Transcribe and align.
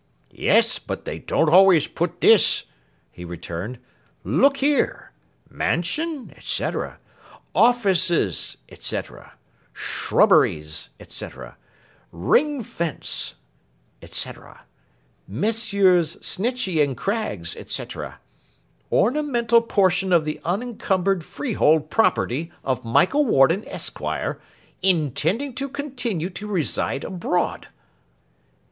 'Yes, 0.31 0.79
but 0.79 1.05
they 1.05 1.19
don't 1.19 1.51
always 1.51 1.85
put 1.85 2.21
this,' 2.21 2.63
he 3.11 3.23
returned. 3.23 3.77
'Look 4.23 4.57
here, 4.57 5.11
"Mansion," 5.47 6.33
&c.—"offices," 6.39 8.57
&c., 8.79 9.01
"shrubberies," 9.73 10.89
&c., 11.07 11.27
"ring 12.11 12.63
fence," 12.63 13.35
&c. 14.03 14.29
"Messrs. 15.27 16.15
Snitchey 16.19 16.83
and 16.83 16.97
Craggs," 16.97 17.55
&c., 17.71 17.85
"ornamental 18.91 19.61
portion 19.61 20.11
of 20.11 20.25
the 20.25 20.39
unencumbered 20.43 21.23
freehold 21.23 21.91
property 21.91 22.51
of 22.63 22.83
Michael 22.83 23.25
Warden, 23.25 23.63
Esquire, 23.67 24.41
intending 24.81 25.53
to 25.53 25.69
continue 25.69 26.31
to 26.31 26.47
reside 26.47 27.03
abroad"! 27.03 27.67